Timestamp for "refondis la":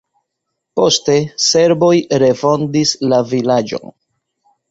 2.23-3.19